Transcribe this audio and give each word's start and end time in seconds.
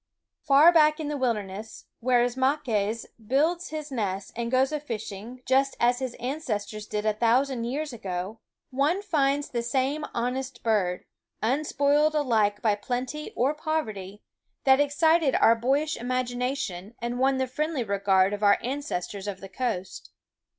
Far 0.41 0.73
back 0.73 0.99
in 0.99 1.09
the 1.09 1.15
wilderness, 1.17 1.85
w^here 2.03 2.25
Ismaques 2.25 3.05
builds 3.27 3.69
his 3.69 3.91
nest 3.91 4.31
and 4.35 4.49
goes 4.49 4.71
a 4.71 4.79
fishing 4.79 5.43
just 5.45 5.77
as 5.79 5.99
his 5.99 6.15
ancestors 6.15 6.87
did 6.87 7.05
a 7.05 7.13
thousand 7.13 7.65
years 7.65 7.93
ago, 7.93 8.39
one 8.71 9.03
finds 9.03 9.49
the 9.49 9.61
same 9.61 10.03
honest 10.15 10.63
bird, 10.63 11.05
unspoiled 11.43 12.15
alike 12.15 12.63
by 12.63 12.73
plenty 12.73 13.31
or 13.35 13.53
poverty, 13.53 14.23
that 14.63 14.79
excited 14.79 15.35
our 15.35 15.53
boyish 15.53 15.93
THE 15.93 15.99
WOODS 15.99 16.03
imagination 16.05 16.95
and 16.97 17.19
won 17.19 17.37
the 17.37 17.45
friendly 17.45 17.83
regard 17.83 18.33
of 18.33 18.41
our 18.41 18.57
ancestors 18.63 19.27
of 19.27 19.39
the 19.39 19.49
coast. 19.49 20.09